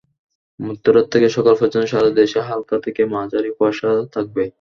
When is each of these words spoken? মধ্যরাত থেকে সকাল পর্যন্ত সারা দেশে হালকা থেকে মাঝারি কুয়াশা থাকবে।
মধ্যরাত 0.59 1.05
থেকে 1.13 1.27
সকাল 1.35 1.53
পর্যন্ত 1.59 1.85
সারা 1.91 2.09
দেশে 2.19 2.39
হালকা 2.47 2.75
থেকে 2.85 3.01
মাঝারি 3.13 3.49
কুয়াশা 3.57 3.89
থাকবে। 4.15 4.43